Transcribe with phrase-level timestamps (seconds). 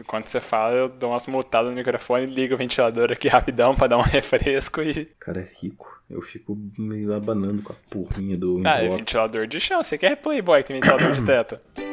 [0.00, 3.88] Enquanto você fala, eu dou umas mutadas no microfone, ligo o ventilador aqui rapidão pra
[3.88, 5.06] dar um refresco e.
[5.18, 6.00] Cara, é rico.
[6.08, 9.82] Eu fico meio abanando com a porrinha do Ah, é ventilador de chão.
[9.82, 11.58] Você quer Playboy, tem ventilador de teto.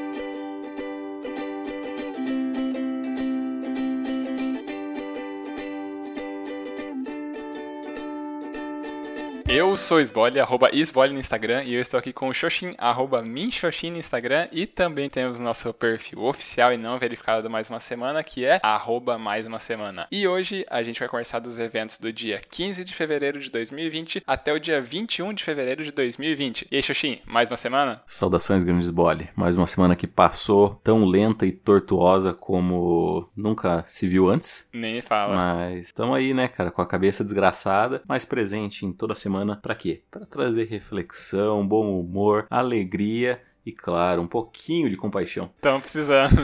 [9.75, 13.21] Eu sou Sbole, arroba Sbole no Instagram, e eu estou aqui com o Xoxin, arroba
[13.21, 17.81] Minxoxin no Instagram, e também temos nosso perfil oficial e não verificado do Mais Uma
[17.81, 20.07] Semana, que é arroba Mais Uma Semana.
[20.09, 24.23] E hoje a gente vai conversar dos eventos do dia 15 de fevereiro de 2020
[24.25, 26.69] até o dia 21 de fevereiro de 2020.
[26.71, 28.01] E aí, Xoxin, mais uma semana?
[28.07, 29.27] Saudações, grande Sbole.
[29.35, 34.65] Mais uma semana que passou tão lenta e tortuosa como nunca se viu antes.
[34.71, 35.35] Nem fala.
[35.35, 39.73] Mas estamos aí, né, cara, com a cabeça desgraçada, mas presente em toda semana para
[39.73, 40.03] quê?
[40.11, 45.49] Para trazer reflexão, bom humor, alegria e, claro, um pouquinho de compaixão.
[45.57, 46.35] Estamos precisando.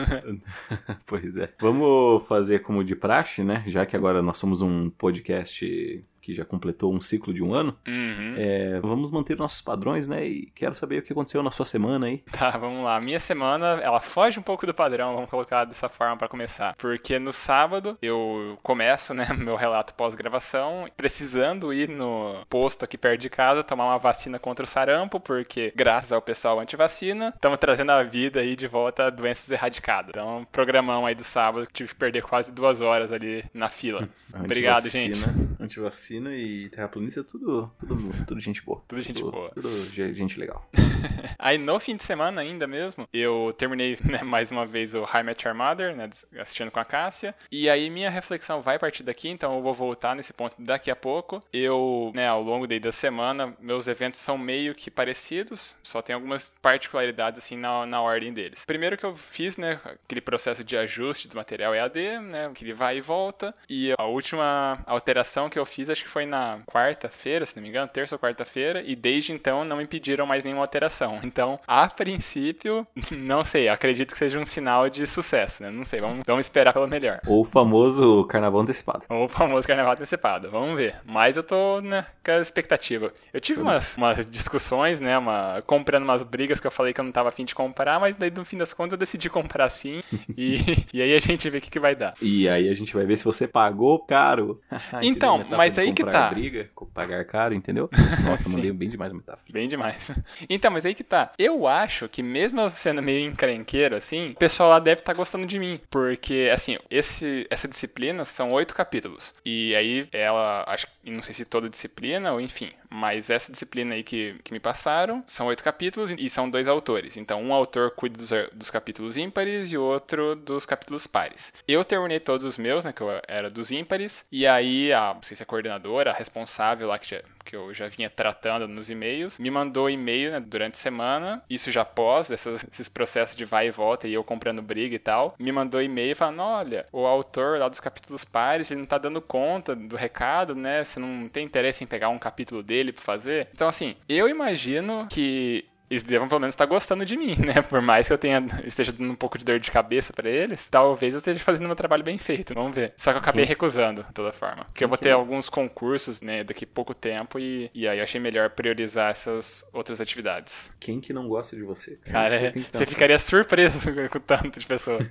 [1.06, 1.48] pois é.
[1.60, 3.62] Vamos fazer como de praxe, né?
[3.64, 7.76] Já que agora nós somos um podcast que já completou um ciclo de um ano.
[7.86, 8.34] Uhum.
[8.38, 10.24] É, vamos manter nossos padrões, né?
[10.24, 12.18] E quero saber o que aconteceu na sua semana aí.
[12.30, 13.00] Tá, vamos lá.
[13.00, 16.76] Minha semana, ela foge um pouco do padrão, vamos colocar dessa forma para começar.
[16.76, 23.20] Porque no sábado eu começo, né, meu relato pós-gravação, precisando ir no posto aqui perto
[23.20, 27.90] de casa tomar uma vacina contra o sarampo, porque graças ao pessoal antivacina, estamos trazendo
[27.90, 30.10] a vida aí de volta a doenças erradicadas.
[30.10, 34.08] Então, programão aí do sábado, tive que perder quase duas horas ali na fila.
[34.32, 35.20] Obrigado, gente.
[35.60, 38.82] Antivacina China e terraplanista, tudo, tudo, tudo gente boa.
[38.86, 39.50] Tudo gente boa.
[39.54, 40.68] Tudo gente legal.
[41.38, 45.24] Aí no fim de semana ainda mesmo, eu terminei né, mais uma vez o High
[45.44, 47.34] Your Mother, né, assistindo com a Cássia.
[47.50, 50.96] E aí minha reflexão vai partir daqui, então eu vou voltar nesse ponto daqui a
[50.96, 51.42] pouco.
[51.52, 56.52] Eu, né, ao longo da semana, meus eventos são meio que parecidos, só tem algumas
[56.62, 58.64] particularidades assim na, na ordem deles.
[58.64, 62.74] Primeiro que eu fiz, né, aquele processo de ajuste do material EAD, né, que ele
[62.74, 63.54] vai e volta.
[63.68, 67.68] E a última alteração que eu fiz, acho que foi na quarta-feira, se não me
[67.68, 71.20] engano, terça ou quarta-feira, e desde então não me pediram mais nenhuma alteração.
[71.32, 75.70] Então, a princípio, não sei, acredito que seja um sinal de sucesso, né?
[75.70, 77.20] Não sei, vamos, vamos esperar pelo melhor.
[77.26, 79.04] Ou o famoso carnaval antecipado.
[79.08, 80.96] Ou o famoso carnaval antecipado, vamos ver.
[81.06, 83.12] Mas eu tô, né, com a expectativa.
[83.32, 87.04] Eu tive umas, umas discussões, né, uma, comprando umas brigas que eu falei que eu
[87.04, 90.02] não tava afim de comprar, mas daí no fim das contas eu decidi comprar sim,
[90.36, 92.14] e, e aí a gente vê o que, que vai dar.
[92.20, 94.60] E aí a gente vai ver se você pagou caro.
[95.02, 96.30] então, mas aí que tá.
[96.30, 97.88] briga, pagar caro, entendeu?
[98.24, 99.52] Nossa, mandei bem demais a metáfora.
[99.52, 100.10] Bem demais.
[100.48, 101.32] Então, mas aí que tá.
[101.38, 105.16] Eu acho que mesmo eu sendo meio encrenqueiro, assim, o pessoal lá deve estar tá
[105.16, 105.80] gostando de mim.
[105.90, 109.34] Porque, assim, esse, essa disciplina são oito capítulos.
[109.44, 114.04] E aí ela, acho não sei se toda disciplina, ou enfim, mas essa disciplina aí
[114.04, 117.16] que, que me passaram são oito capítulos e são dois autores.
[117.16, 121.52] Então, um autor cuida dos, dos capítulos ímpares e o outro dos capítulos pares.
[121.66, 125.22] Eu terminei todos os meus, né, que eu era dos ímpares, e aí a, não
[125.22, 128.68] sei se é a coordenadora, a responsável lá que, já, que eu já vinha tratando
[128.68, 133.36] nos e-mails, me mandou e-mail né, durante a semana, isso já pós essas, esses processos
[133.36, 136.86] de vai e volta e eu comprando briga e tal, me mandou e-mail falando, olha,
[136.92, 141.00] o autor lá dos capítulos pares, ele não tá dando conta do recado, né, você
[141.00, 143.48] não tem interesse em pegar um capítulo dele pra fazer.
[143.54, 147.60] Então, assim, eu imagino que eles devam pelo menos estar gostando de mim, né?
[147.68, 150.66] Por mais que eu tenha esteja dando um pouco de dor de cabeça para eles,
[150.68, 152.54] talvez eu esteja fazendo meu trabalho bem feito.
[152.54, 152.94] Vamos ver.
[152.96, 153.50] Só que eu acabei Quem?
[153.50, 154.64] recusando, de toda forma.
[154.64, 157.98] Porque Quem eu vou ter alguns concursos, né, daqui a pouco tempo e, e aí
[157.98, 160.74] eu achei melhor priorizar essas outras atividades.
[160.80, 161.98] Quem que não gosta de você?
[162.04, 163.78] Cara, cara você, você ficaria surpreso
[164.10, 165.10] com tanto de pessoas.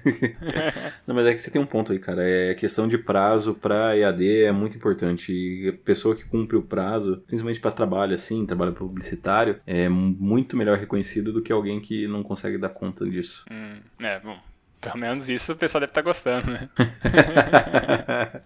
[1.06, 2.28] não, mas é que você tem um ponto aí, cara.
[2.28, 5.32] É questão de prazo para EAD é muito importante.
[5.32, 10.58] E a pessoa que cumpre o prazo, principalmente para trabalho assim, trabalho publicitário, é muito
[10.58, 13.46] melhor melhor reconhecido do que alguém que não consegue dar conta disso.
[13.52, 14.40] Hum, é, bom,
[14.80, 16.70] pelo menos isso o pessoal deve estar tá gostando, né?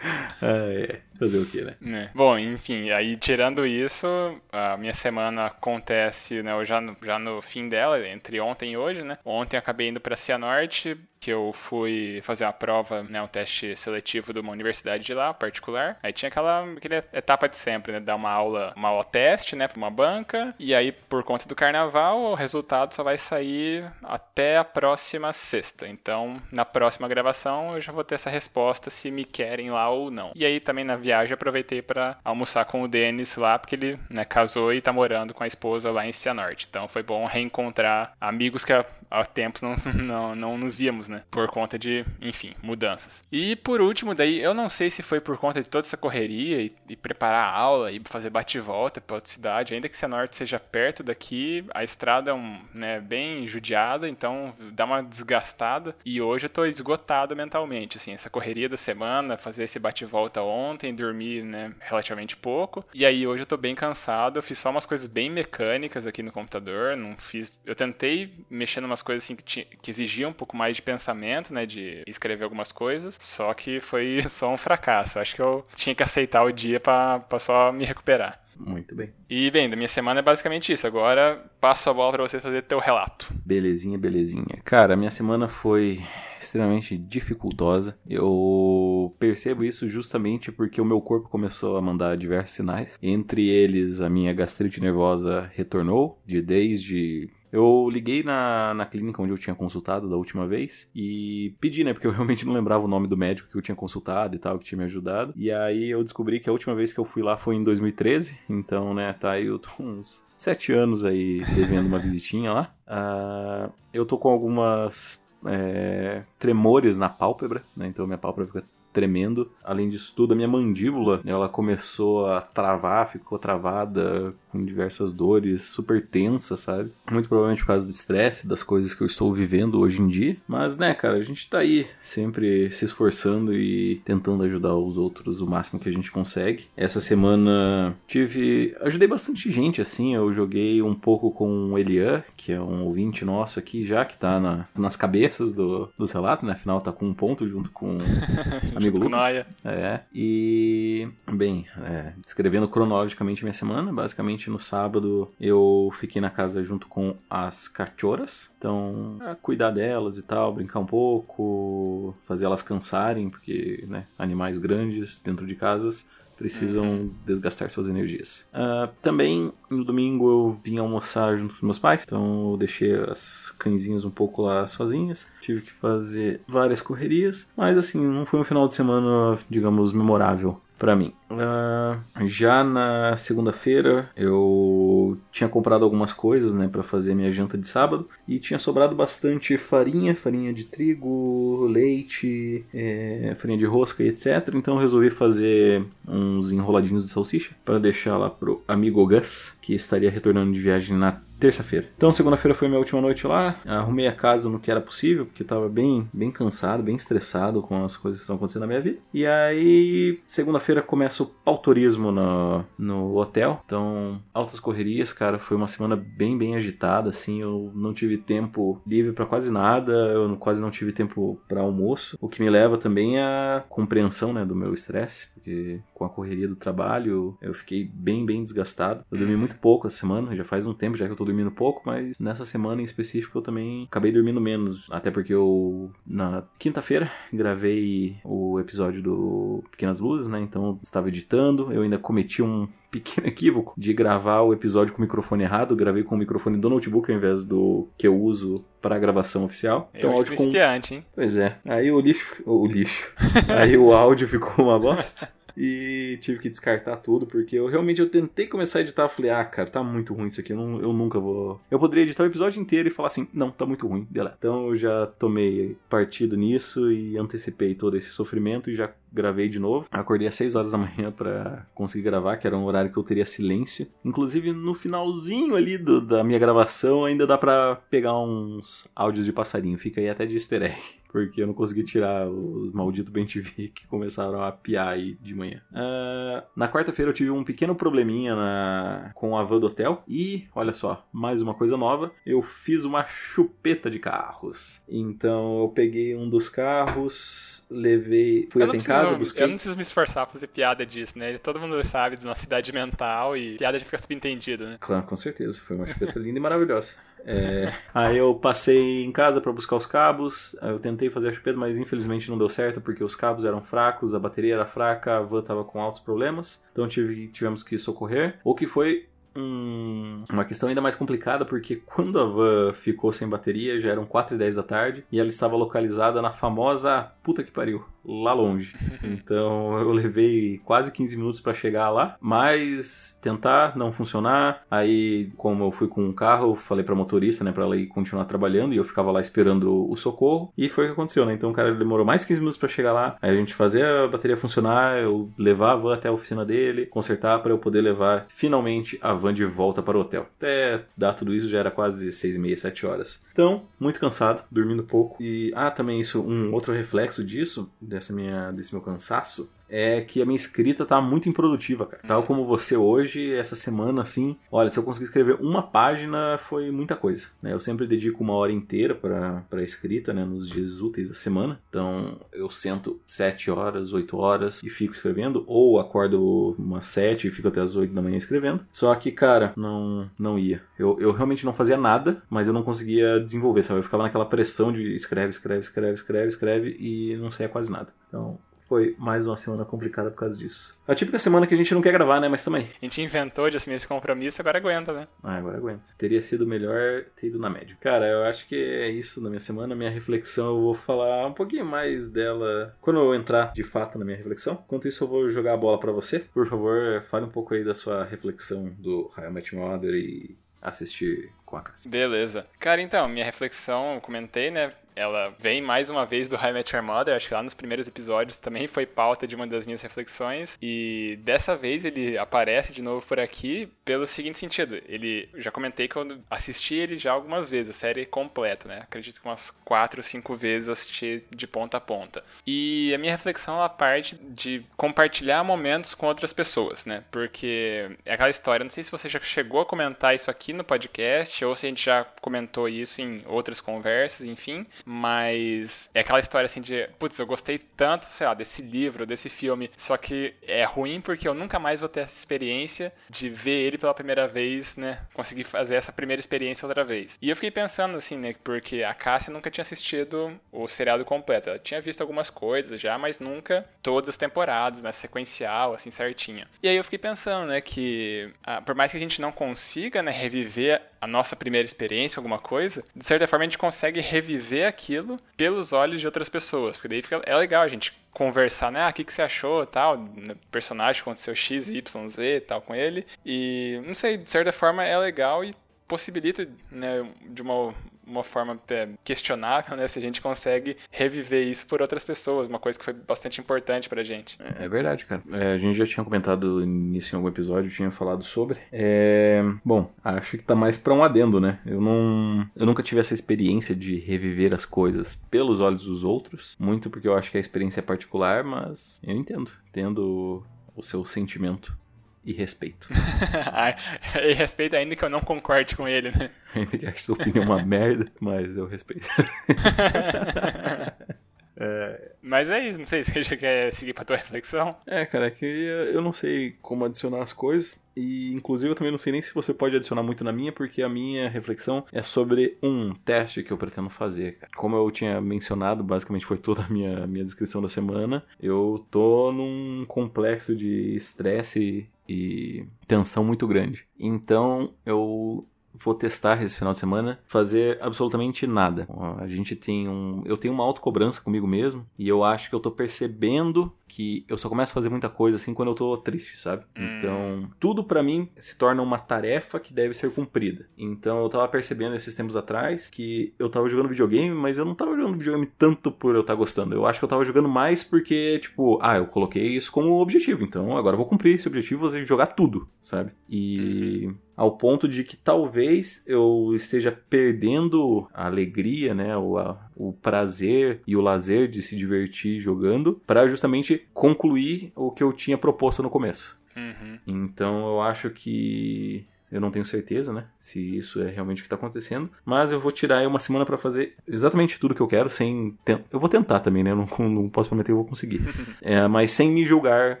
[0.42, 1.00] ah, é.
[1.18, 1.76] Fazer o quê, né?
[1.86, 2.10] É.
[2.12, 4.06] Bom, enfim, aí tirando isso,
[4.50, 9.02] a minha semana acontece, né, já no, já no fim dela, entre ontem e hoje,
[9.02, 9.16] né?
[9.24, 13.76] Ontem eu acabei indo para Cianorte, que eu fui fazer uma prova, né, um teste
[13.76, 15.96] seletivo de uma universidade de lá, particular.
[16.02, 19.68] Aí tinha aquela, aquela etapa de sempre, né, dar uma aula, uma aula teste, né,
[19.68, 24.58] para uma banca, e aí por conta do carnaval, o resultado só vai sair até
[24.58, 25.86] a próxima sexta.
[25.86, 30.10] Então, na próxima gravação eu já vou ter essa resposta se me querem lá ou
[30.10, 30.32] não.
[30.34, 34.24] E aí também na viagem aproveitei para almoçar com o Denis lá, porque ele né,
[34.24, 36.66] casou e tá morando com a esposa lá em Cianorte.
[36.68, 41.22] Então foi bom reencontrar amigos que há, há tempos não, não, não nos víamos, né?
[41.30, 43.24] Por conta de, enfim, mudanças.
[43.30, 46.62] E por último, daí, eu não sei se foi por conta de toda essa correria
[46.62, 50.58] e, e preparar a aula e fazer bate-volta pra outra cidade, ainda que Cianorte seja
[50.58, 55.94] perto daqui, a estrada é um, né, bem judiada, então dá uma desgastada.
[56.04, 60.94] E hoje eu tô esgotado mentalmente, assim, essa correria da semana, fazer esse bate-volta ontem,
[60.94, 62.84] dormir, né, relativamente pouco.
[62.94, 66.22] E aí hoje eu tô bem cansado, eu fiz só umas coisas bem mecânicas aqui
[66.22, 67.52] no computador, não fiz...
[67.66, 70.82] Eu tentei mexer em umas coisas assim que, tinha, que exigiam um pouco mais de
[70.82, 75.18] pensamento, né, de escrever algumas coisas, só que foi só um fracasso.
[75.18, 78.40] Acho que eu tinha que aceitar o dia para só me recuperar.
[78.56, 79.10] Muito bem.
[79.28, 80.86] E bem, da minha semana é basicamente isso.
[80.86, 83.32] Agora passo a bola para você fazer teu relato.
[83.44, 84.60] Belezinha, belezinha.
[84.64, 86.00] Cara, a minha semana foi
[86.40, 87.96] extremamente dificultosa.
[88.08, 92.98] Eu percebo isso justamente porque o meu corpo começou a mandar diversos sinais.
[93.02, 99.32] Entre eles, a minha gastrite nervosa retornou de desde eu liguei na, na clínica onde
[99.32, 101.92] eu tinha consultado da última vez e pedi, né?
[101.92, 104.58] Porque eu realmente não lembrava o nome do médico que eu tinha consultado e tal,
[104.58, 105.34] que tinha me ajudado.
[105.36, 108.38] E aí eu descobri que a última vez que eu fui lá foi em 2013.
[108.48, 112.74] Então, né, tá aí eu tô uns sete anos aí devendo uma visitinha lá.
[112.88, 117.86] Uh, eu tô com algumas é, tremores na pálpebra, né?
[117.86, 119.50] Então minha pálpebra fica tremendo.
[119.64, 125.62] Além disso tudo, a minha mandíbula, ela começou a travar, ficou travada com diversas dores,
[125.62, 126.92] super tensa, sabe?
[127.10, 130.36] Muito provavelmente por causa do estresse, das coisas que eu estou vivendo hoje em dia.
[130.46, 135.40] Mas, né, cara, a gente tá aí sempre se esforçando e tentando ajudar os outros
[135.40, 136.64] o máximo que a gente consegue.
[136.76, 138.76] Essa semana tive.
[138.82, 140.14] ajudei bastante gente, assim.
[140.14, 144.18] Eu joguei um pouco com o Elian, que é um ouvinte nosso aqui já, que
[144.18, 146.52] tá na, nas cabeças do, dos relatos, né?
[146.52, 147.96] Afinal, tá com um ponto junto com
[148.76, 149.44] o amigo Lucas.
[149.62, 150.00] Com é.
[150.14, 151.08] E.
[151.32, 157.16] Bem, é, descrevendo cronologicamente minha semana, basicamente no sábado eu fiquei na casa junto com
[157.28, 158.50] as cachorras.
[158.58, 165.20] Então, cuidar delas e tal, brincar um pouco, fazer elas cansarem, porque, né, animais grandes
[165.20, 166.04] dentro de casas
[166.42, 167.10] precisam uhum.
[167.24, 168.48] desgastar suas energias.
[168.52, 173.52] Uh, também no domingo eu vim almoçar junto com meus pais, então eu deixei as
[173.52, 175.28] cãezinhas um pouco lá sozinhas.
[175.40, 180.60] Tive que fazer várias correrias, mas assim, não foi um final de semana, digamos, memorável
[180.82, 181.12] para mim.
[181.30, 187.68] Uh, já na segunda-feira eu tinha comprado algumas coisas, né, para fazer minha janta de
[187.68, 194.08] sábado e tinha sobrado bastante farinha, farinha de trigo, leite, é, farinha de rosca e
[194.08, 194.48] etc.
[194.54, 199.76] Então eu resolvi fazer uns enroladinhos de salsicha para deixar lá pro amigo Gus, que
[199.76, 201.88] estaria retornando de viagem na terça-feira.
[201.96, 203.56] Então, segunda-feira foi minha última noite lá.
[203.66, 207.84] Arrumei a casa no que era possível, porque estava bem, bem cansado, bem estressado com
[207.84, 209.00] as coisas que estão acontecendo na minha vida.
[209.12, 213.60] E aí, segunda-feira começa o pautorismo no, no hotel.
[213.66, 215.36] Então, altas correrias, cara.
[215.36, 217.42] Foi uma semana bem, bem agitada, assim.
[217.42, 219.92] Eu não tive tempo livre para quase nada.
[219.92, 222.16] Eu quase não tive tempo para almoço.
[222.20, 226.48] O que me leva também à compreensão, né, do meu estresse, porque com a correria
[226.48, 229.04] do trabalho eu fiquei bem, bem desgastado.
[229.10, 231.50] Eu dormi muito pouco essa semana, já faz um tempo já que eu tô dormindo
[231.50, 234.86] pouco, mas nessa semana em específico eu também acabei dormindo menos.
[234.90, 240.40] Até porque eu, na quinta-feira, gravei o episódio do Pequenas Luzes, né?
[240.40, 244.98] Então eu estava editando, eu ainda cometi um pequeno equívoco de gravar o episódio com
[244.98, 245.72] o microfone errado.
[245.72, 248.98] Eu gravei com o microfone do notebook ao invés do que eu uso para a
[248.98, 249.90] gravação oficial.
[249.94, 250.44] Então, áudio com...
[250.44, 251.04] hein?
[251.14, 251.56] Pois é.
[251.66, 252.42] Aí o lixo.
[252.44, 253.10] O lixo.
[253.48, 258.08] Aí o áudio ficou uma bosta e tive que descartar tudo, porque eu realmente eu
[258.08, 260.92] tentei começar a editar, falei, ah, cara, tá muito ruim isso aqui, eu, não, eu
[260.92, 261.60] nunca vou.
[261.70, 264.36] Eu poderia editar o episódio inteiro e falar assim, não, tá muito ruim, deleta.
[264.38, 269.58] Então eu já tomei partido nisso e antecipei todo esse sofrimento e já gravei de
[269.58, 269.86] novo.
[269.90, 273.02] Acordei às 6 horas da manhã para conseguir gravar, que era um horário que eu
[273.02, 273.86] teria silêncio.
[274.04, 279.32] Inclusive, no finalzinho ali do, da minha gravação, ainda dá para pegar uns áudios de
[279.32, 279.78] passarinho.
[279.78, 283.68] Fica aí até de easter egg porque eu não consegui tirar os malditos Ben TV
[283.68, 285.60] que começaram a piar aí de manhã.
[285.70, 289.12] Uh, na quarta-feira eu tive um pequeno probleminha na...
[289.14, 293.04] com a van do hotel e, olha só, mais uma coisa nova, eu fiz uma
[293.04, 294.80] chupeta de carros.
[294.88, 299.42] Então eu peguei um dos carros, levei, fui até em casa, busquei...
[299.44, 301.36] Eu não preciso me esforçar pra fazer piada disso, né?
[301.38, 304.76] Todo mundo sabe da nossa cidade mental e piada já fica subentendida, né?
[304.80, 305.60] Claro, com certeza.
[305.60, 306.94] Foi uma chupeta linda e maravilhosa.
[307.24, 310.56] É, aí eu passei em casa para buscar os cabos.
[310.60, 314.14] Eu tentei fazer a chupeta, mas infelizmente não deu certo porque os cabos eram fracos,
[314.14, 316.62] a bateria era fraca, a van tava com altos problemas.
[316.72, 318.38] Então tive, tivemos que socorrer.
[318.44, 323.28] O que foi um, uma questão ainda mais complicada, porque quando a van ficou sem
[323.28, 327.42] bateria, já eram 4 e 10 da tarde, e ela estava localizada na famosa puta
[327.42, 328.74] que pariu, lá longe.
[329.02, 334.62] Então eu levei quase 15 minutos para chegar lá, mas tentar não funcionar.
[334.70, 337.86] Aí, como eu fui com um carro, eu falei pra motorista, né, pra ela ir
[337.86, 341.32] continuar trabalhando, e eu ficava lá esperando o socorro, e foi o que aconteceu, né?
[341.34, 344.08] Então o cara demorou mais 15 minutos para chegar lá, aí a gente fazia a
[344.08, 348.26] bateria funcionar, eu levar a van até a oficina dele, consertar para eu poder levar
[348.28, 350.28] finalmente a van de volta para o hotel.
[350.36, 353.22] Até dar tudo isso já era quase 6 e meia, 7 horas.
[353.32, 355.22] Então, muito cansado, dormindo pouco.
[355.22, 360.20] E, ah, também isso, um outro reflexo disso, dessa minha, desse meu cansaço, é que
[360.20, 362.02] a minha escrita tá muito improdutiva, cara.
[362.06, 366.70] Tal como você hoje, essa semana, assim, olha, se eu conseguir escrever uma página, foi
[366.70, 367.54] muita coisa, né?
[367.54, 371.58] Eu sempre dedico uma hora inteira pra, pra escrita, né, nos dias úteis da semana.
[371.70, 377.30] Então, eu sento sete horas, oito horas e fico escrevendo, ou acordo umas sete e
[377.30, 378.66] fico até as oito da manhã escrevendo.
[378.70, 380.62] Só que, cara, não, não ia.
[380.78, 383.80] Eu, eu realmente não fazia nada, mas eu não conseguia desenvolver, sabe?
[383.80, 387.88] Eu ficava naquela pressão de escreve, escreve, escreve, escreve, escreve e não saía quase nada.
[388.08, 388.38] Então,
[388.72, 390.74] foi mais uma semana complicada por causa disso.
[390.88, 392.26] A típica semana que a gente não quer gravar, né?
[392.26, 392.66] Mas também.
[392.80, 395.08] A gente inventou de assumir esse compromisso, agora aguenta, né?
[395.22, 395.90] Ah, agora aguenta.
[395.98, 397.76] Teria sido melhor ter ido na média.
[397.78, 399.74] Cara, eu acho que é isso na minha semana.
[399.74, 404.06] Minha reflexão, eu vou falar um pouquinho mais dela quando eu entrar de fato na
[404.06, 404.62] minha reflexão.
[404.64, 406.20] Enquanto isso, eu vou jogar a bola para você.
[406.20, 411.30] Por favor, fale um pouco aí da sua reflexão do I Met Mother e assistir
[411.52, 411.64] com a.
[411.86, 412.46] Beleza.
[412.58, 414.72] Cara, então, minha reflexão, eu comentei, né?
[414.94, 417.88] ela vem mais uma vez do High Met Your Mother, acho que lá nos primeiros
[417.88, 422.82] episódios também foi pauta de uma das minhas reflexões, e dessa vez ele aparece de
[422.82, 427.48] novo por aqui pelo seguinte sentido, ele, já comentei que eu assisti ele já algumas
[427.48, 431.78] vezes, a série completa, né, acredito que umas quatro, cinco vezes eu assisti de ponta
[431.78, 437.02] a ponta, e a minha reflexão ela parte de compartilhar momentos com outras pessoas, né,
[437.10, 440.64] porque é aquela história, não sei se você já chegou a comentar isso aqui no
[440.64, 446.20] podcast, ou se a gente já comentou isso em outras conversas, enfim, mas é aquela
[446.20, 450.34] história assim de, putz, eu gostei tanto, sei lá, desse livro, desse filme, só que
[450.42, 454.26] é ruim porque eu nunca mais vou ter essa experiência de ver ele pela primeira
[454.26, 455.00] vez, né?
[455.12, 457.18] Conseguir fazer essa primeira experiência outra vez.
[457.20, 461.48] E eu fiquei pensando assim, né, porque a Cássia nunca tinha assistido o seriado completo.
[461.48, 466.48] Ela tinha visto algumas coisas já, mas nunca todas as temporadas, né, sequencial, assim, certinha.
[466.62, 470.02] E aí eu fiquei pensando, né, que ah, por mais que a gente não consiga,
[470.02, 474.66] né, reviver a nossa primeira experiência, alguma coisa, de certa forma a gente consegue reviver
[474.66, 476.76] aquilo pelos olhos de outras pessoas.
[476.76, 478.82] Porque daí fica, é legal a gente conversar, né?
[478.82, 482.74] Ah, o que, que você achou, tal, no personagem aconteceu X, Y, Z, tal, com
[482.74, 483.06] ele.
[483.24, 485.54] E, não sei, de certa forma é legal e
[485.88, 487.74] possibilita, né, de uma
[488.06, 489.86] uma forma até questionável, né?
[489.86, 493.88] Se a gente consegue reviver isso por outras pessoas, uma coisa que foi bastante importante
[493.88, 494.38] pra gente.
[494.40, 495.22] É, é verdade, cara.
[495.32, 498.58] É, a gente já tinha comentado nisso em algum episódio, tinha falado sobre.
[498.70, 499.42] É...
[499.64, 501.60] Bom, acho que tá mais pra um adendo, né?
[501.64, 502.48] Eu não.
[502.56, 506.56] Eu nunca tive essa experiência de reviver as coisas pelos olhos dos outros.
[506.58, 509.50] Muito porque eu acho que a experiência é particular, mas eu entendo.
[509.68, 510.44] Entendo
[510.74, 511.76] o seu sentimento
[512.24, 512.88] e respeito.
[514.22, 516.30] e respeito ainda que eu não concorde com ele, né?
[516.54, 519.08] Ainda que ache sua opinião uma merda, mas eu respeito.
[521.54, 522.12] É...
[522.20, 524.74] Mas é isso, não sei se você quer seguir pra tua reflexão.
[524.86, 527.80] É, cara, é que eu não sei como adicionar as coisas.
[527.94, 530.82] E inclusive eu também não sei nem se você pode adicionar muito na minha, porque
[530.82, 534.38] a minha reflexão é sobre um teste que eu pretendo fazer.
[534.38, 534.52] Cara.
[534.56, 538.24] Como eu tinha mencionado, basicamente foi toda a minha, minha descrição da semana.
[538.40, 543.86] Eu tô num complexo de estresse e tensão muito grande.
[543.98, 545.48] Então eu
[545.84, 548.86] vou testar esse final de semana fazer absolutamente nada.
[549.18, 552.60] A gente tem um, eu tenho uma autocobrança comigo mesmo e eu acho que eu
[552.60, 556.38] tô percebendo que eu só começo a fazer muita coisa assim quando eu tô triste,
[556.38, 556.64] sabe?
[556.74, 556.96] Hum.
[556.96, 560.66] Então, tudo para mim se torna uma tarefa que deve ser cumprida.
[560.78, 564.74] Então, eu tava percebendo esses tempos atrás que eu tava jogando videogame, mas eu não
[564.74, 566.74] tava jogando videogame tanto por eu estar tá gostando.
[566.74, 570.42] Eu acho que eu tava jogando mais porque, tipo, ah, eu coloquei isso como objetivo,
[570.42, 573.12] então agora eu vou cumprir esse objetivo e jogar tudo, sabe?
[573.28, 579.58] E uhum ao ponto de que talvez eu esteja perdendo a alegria, né, o, a,
[579.76, 585.12] o prazer e o lazer de se divertir jogando para justamente concluir o que eu
[585.12, 586.38] tinha proposto no começo.
[586.56, 586.98] Uhum.
[587.06, 590.26] Então eu acho que eu não tenho certeza, né?
[590.38, 592.10] Se isso é realmente o que está acontecendo.
[592.24, 595.56] Mas eu vou tirar aí uma semana para fazer exatamente tudo que eu quero, sem.
[595.90, 596.70] Eu vou tentar também, né?
[596.70, 598.20] Eu não, não posso prometer que eu vou conseguir.
[598.60, 600.00] é, mas sem me julgar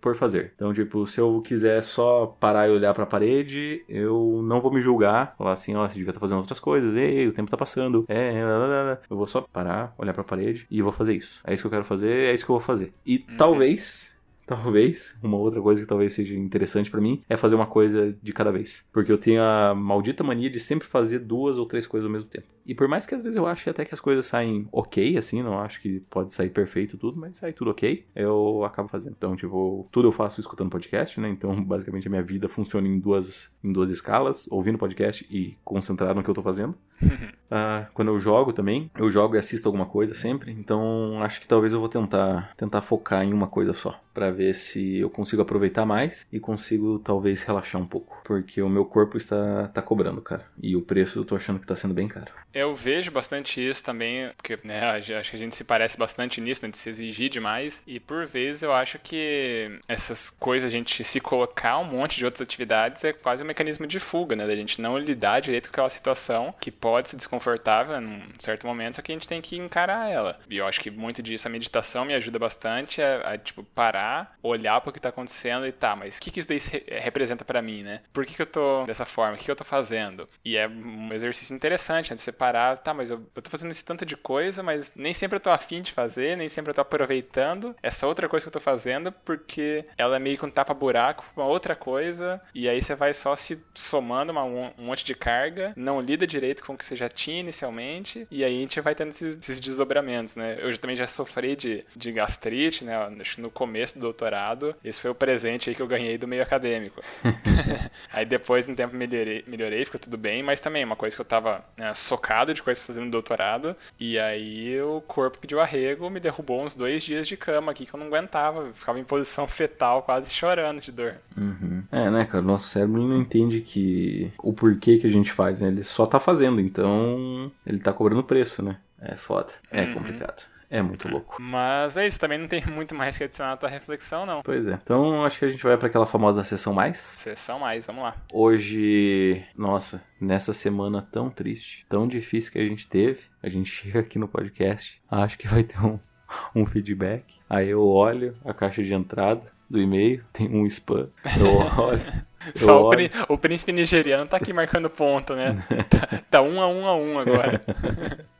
[0.00, 0.52] por fazer.
[0.56, 4.72] Então, tipo, se eu quiser só parar e olhar para a parede, eu não vou
[4.72, 5.34] me julgar.
[5.36, 6.96] Falar assim, ó, oh, você devia estar tá fazendo outras coisas.
[6.96, 8.06] Ei, o tempo tá passando.
[8.08, 8.98] É, lá, lá, lá.
[9.08, 11.42] eu vou só parar, olhar para a parede e vou fazer isso.
[11.44, 12.92] É isso que eu quero fazer, é isso que eu vou fazer.
[13.04, 13.36] E uhum.
[13.36, 14.10] talvez
[14.50, 18.32] talvez, uma outra coisa que talvez seja interessante para mim é fazer uma coisa de
[18.32, 18.84] cada vez.
[18.92, 22.28] Porque eu tenho a maldita mania de sempre fazer duas ou três coisas ao mesmo
[22.28, 22.48] tempo.
[22.70, 25.42] E por mais que às vezes eu ache até que as coisas saem ok, assim,
[25.42, 29.16] não acho que pode sair perfeito tudo, mas sai tudo ok, eu acabo fazendo.
[29.18, 31.28] Então, tipo, tudo eu faço escutando podcast, né?
[31.28, 36.14] Então, basicamente, a minha vida funciona em duas, em duas escalas, ouvindo podcast e concentrado
[36.14, 36.76] no que eu tô fazendo.
[37.02, 41.48] uh, quando eu jogo também, eu jogo e assisto alguma coisa sempre, então acho que
[41.48, 45.42] talvez eu vou tentar, tentar focar em uma coisa só, para ver se eu consigo
[45.42, 50.20] aproveitar mais e consigo talvez relaxar um pouco, porque o meu corpo está tá cobrando,
[50.20, 52.30] cara, e o preço eu tô achando que tá sendo bem caro.
[52.60, 56.64] Eu vejo bastante isso também, porque né, acho que a gente se parece bastante nisso,
[56.64, 57.82] né, de se exigir demais.
[57.86, 62.24] E por vezes eu acho que essas coisas, a gente se colocar um monte de
[62.24, 64.46] outras atividades é quase um mecanismo de fuga, né?
[64.46, 68.96] Da gente não lidar direito com aquela situação que pode ser desconfortável num certo momento,
[68.96, 70.38] só que a gente tem que encarar ela.
[70.48, 74.36] E eu acho que muito disso a meditação me ajuda bastante a, a tipo, parar,
[74.42, 76.58] olhar para o que tá acontecendo e tá, mas o que, que isso daí
[77.00, 78.02] representa para mim, né?
[78.12, 79.34] Por que, que eu tô dessa forma?
[79.34, 80.26] O que, que eu tô fazendo?
[80.44, 82.16] E é um exercício interessante, né?
[82.16, 85.12] De você parar, tá, mas eu, eu tô fazendo esse tanto de coisa, mas nem
[85.12, 88.48] sempre eu tô afim de fazer, nem sempre eu tô aproveitando essa outra coisa que
[88.48, 92.80] eu tô fazendo, porque ela é meio que um tapa-buraco uma outra coisa, e aí
[92.80, 96.78] você vai só se somando uma, um, monte de carga, não lida direito com o
[96.78, 100.56] que você já tinha inicialmente, e aí a gente vai tendo esses, esses desdobramentos, né?
[100.60, 102.96] Eu também já sofri de, de gastrite, né?
[103.36, 107.02] No começo do doutorado, esse foi o presente aí que eu ganhei do meio acadêmico.
[108.10, 111.26] aí depois, no tempo, melhorei, melhorei, ficou tudo bem, mas também uma coisa que eu
[111.26, 113.74] tava né, socado de coisa fazendo doutorado.
[113.98, 117.94] E aí o corpo pediu arrego, me derrubou uns dois dias de cama aqui que
[117.94, 118.72] eu não aguentava.
[118.72, 121.16] ficava em posição fetal, quase chorando de dor.
[121.36, 121.82] Uhum.
[121.90, 122.44] É, né, cara?
[122.44, 125.68] O nosso cérebro não entende que o porquê que a gente faz, né?
[125.68, 128.78] Ele só tá fazendo, então ele tá cobrando preço, né?
[129.00, 129.52] É foda.
[129.70, 129.94] É uhum.
[129.94, 130.44] complicado.
[130.70, 131.36] É muito louco.
[131.40, 134.40] Mas é isso, também não tem muito mais que adicionar na tua reflexão, não.
[134.42, 134.78] Pois é.
[134.80, 136.96] Então acho que a gente vai para aquela famosa sessão mais.
[136.96, 138.14] Sessão mais, vamos lá.
[138.32, 143.98] Hoje, nossa, nessa semana tão triste, tão difícil que a gente teve, a gente chega
[143.98, 145.98] aqui no podcast, acho que vai ter um,
[146.54, 147.40] um feedback.
[147.48, 151.08] Aí eu olho a caixa de entrada do e-mail, tem um spam.
[151.38, 152.30] Eu olho.
[152.54, 152.92] Só o,
[153.34, 155.54] o, príncipe nigeriano tá aqui marcando ponto, né?
[155.90, 157.60] tá, tá um a um a um agora.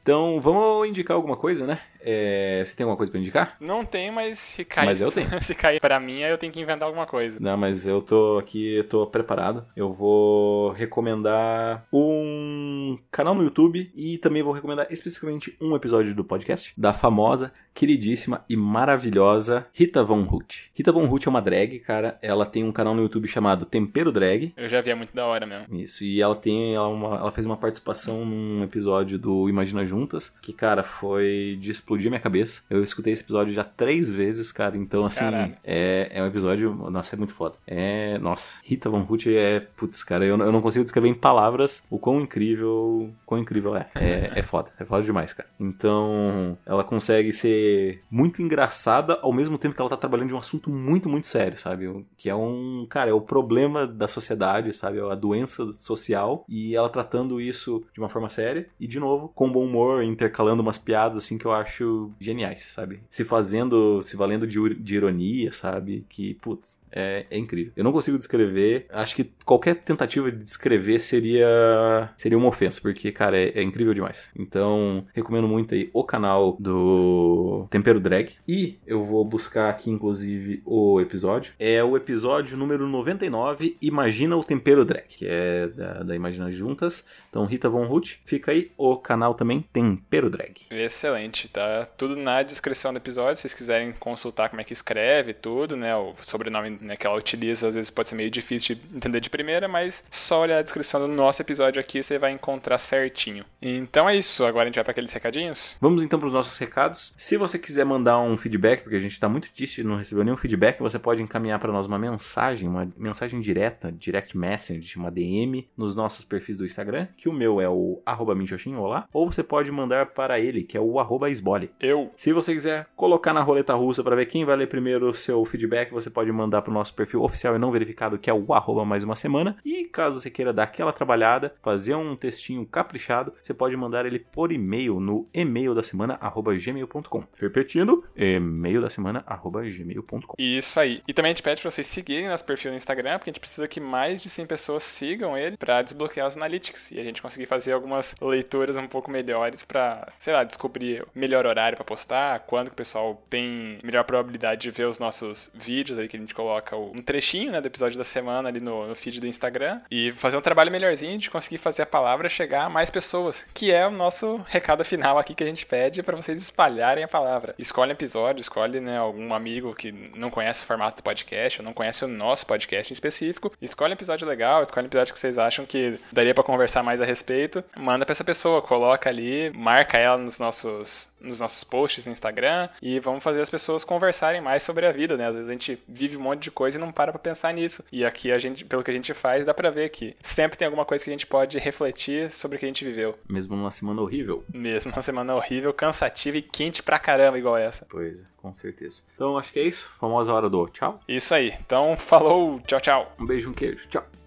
[0.03, 1.79] Então, vamos indicar alguma coisa, né?
[2.03, 3.57] É, você tem alguma coisa para indicar?
[3.61, 5.29] Não tem, mas se cair, mas eu tenho.
[5.43, 7.39] se cair para mim, eu tenho que inventar alguma coisa.
[7.39, 9.67] Não, mas eu tô aqui, eu tô preparado.
[9.77, 16.25] Eu vou recomendar um canal no YouTube e também vou recomendar especificamente um episódio do
[16.25, 20.71] podcast da famosa, queridíssima e maravilhosa Rita Von Huth.
[20.75, 22.19] Rita Von Huth é uma drag, cara.
[22.23, 24.53] Ela tem um canal no YouTube chamado Tempero Drag.
[24.57, 25.75] Eu já vi, é muito da hora mesmo.
[25.77, 30.33] Isso, e ela tem ela, uma, ela fez uma participação num episódio do Imagina Juntas,
[30.41, 32.63] que, cara, foi de explodir minha cabeça.
[32.71, 34.77] Eu escutei esse episódio já três vezes, cara.
[34.77, 35.25] Então, assim,
[35.65, 36.73] é, é um episódio.
[36.91, 37.57] Nossa, é muito foda.
[37.67, 38.19] É.
[38.19, 39.61] Nossa, Rita Von Huth é.
[39.77, 43.11] Putz, cara, eu, eu não consigo descrever em palavras o quão incrível.
[43.27, 43.91] Quão incrível é.
[43.97, 44.71] É, é foda.
[44.79, 45.49] É foda demais, cara.
[45.59, 50.39] Então, ela consegue ser muito engraçada ao mesmo tempo que ela tá trabalhando de um
[50.39, 52.07] assunto muito, muito sério, sabe?
[52.17, 52.87] Que é um.
[52.89, 54.99] Cara, é o problema da sociedade, sabe?
[54.99, 56.45] É a doença social.
[56.49, 58.69] E ela tratando isso de uma forma séria.
[58.79, 62.63] E, de novo, com bom humor humor, intercalando umas piadas assim que eu acho geniais,
[62.63, 63.01] sabe?
[63.09, 66.05] Se fazendo, se valendo de, de ironia, sabe?
[66.09, 67.73] Que, putz, é, é, incrível.
[67.77, 68.87] Eu não consigo descrever.
[68.91, 73.95] Acho que qualquer tentativa de descrever seria seria uma ofensa, porque, cara, é, é, incrível
[73.95, 74.31] demais.
[74.37, 78.35] Então, recomendo muito aí o canal do Tempero Drag.
[78.47, 81.53] E eu vou buscar aqui, inclusive, o episódio.
[81.59, 87.07] É o episódio número 99, Imagina o Tempero Drag, que é da, da Imagina Juntas.
[87.29, 88.71] Então, Rita Von Ruth, fica aí.
[88.77, 90.55] O canal também Tempero Drag.
[90.71, 93.37] Excelente, tá tudo na descrição do episódio.
[93.37, 95.95] Se vocês quiserem consultar como é que escreve tudo, né?
[95.97, 99.31] O sobrenome né, que ela utiliza, às vezes pode ser meio difícil de entender de
[99.31, 103.45] primeira, mas só olhar a descrição do nosso episódio aqui você vai encontrar certinho.
[103.61, 105.77] Então é isso, agora a gente vai para aqueles recadinhos?
[105.81, 107.13] Vamos então para os nossos recados.
[107.17, 110.25] Se você quiser mandar um feedback, porque a gente está muito triste e não recebeu
[110.25, 115.11] nenhum feedback, você pode encaminhar para nós uma mensagem, uma mensagem direta, direct message, uma
[115.11, 118.37] DM, nos nossos perfis do Instagram, que o meu é o arroba
[118.79, 121.71] olá, ou você pode mandar para ele, que é o arroba esbole.
[121.81, 122.11] Eu.
[122.17, 125.45] Se você quiser colocar na roleta russa para ver quem vai ler primeiro o seu
[125.45, 128.53] feedback, você pode mandar para o nosso perfil oficial e não verificado, que é o
[128.53, 129.57] arroba mais uma semana.
[129.65, 134.19] E caso você queira dar aquela trabalhada, fazer um textinho caprichado, você pode mandar ele
[134.19, 137.25] por e-mail no e-mail da semana arroba gmail.com.
[137.37, 140.35] Repetindo, e-mail da semana arroba gmail.com.
[140.39, 141.03] Isso aí.
[141.07, 143.41] E também a gente pede para vocês seguirem nosso perfil no Instagram, porque a gente
[143.41, 147.21] precisa que mais de 100 pessoas sigam ele para desbloquear os analytics e a gente
[147.21, 152.41] conseguir fazer algumas leituras um pouco melhores pra, sei lá, descobrir melhor horário pra postar,
[152.41, 156.21] quando que o pessoal tem melhor probabilidade de ver os nossos vídeos aí que a
[156.21, 159.81] gente coloca um trechinho, né, do episódio da semana ali no, no feed do Instagram
[159.91, 163.73] e fazer um trabalho melhorzinho de conseguir fazer a palavra chegar a mais pessoas, que
[163.73, 167.55] é o nosso recado final aqui que a gente pede para vocês espalharem a palavra.
[167.59, 171.65] Escolhe um episódio, escolhe, né, algum amigo que não conhece o formato do podcast ou
[171.65, 175.19] não conhece o nosso podcast em específico, escolhe um episódio legal, escolhe um episódio que
[175.19, 179.51] vocês acham que daria para conversar mais a respeito, manda para essa pessoa, coloca ali,
[179.51, 184.41] marca ela nos nossos nos nossos posts no Instagram e vamos fazer as pessoas conversarem
[184.41, 185.27] mais sobre a vida, né?
[185.27, 187.85] Às vezes a gente vive um monte de coisa e não para pra pensar nisso.
[187.93, 190.67] E aqui a gente, pelo que a gente faz, dá pra ver que sempre tem
[190.67, 193.15] alguma coisa que a gente pode refletir sobre o que a gente viveu.
[193.29, 194.45] Mesmo numa semana horrível.
[194.53, 197.87] Mesmo numa semana horrível, cansativa e quente pra caramba, igual essa.
[197.89, 199.03] Pois é, com certeza.
[199.15, 199.91] Então acho que é isso.
[199.99, 201.01] Famosa hora do tchau.
[201.09, 201.55] Isso aí.
[201.61, 203.17] Então, falou, tchau, tchau.
[203.19, 203.89] Um beijo, um queijo.
[203.89, 204.20] Tchau.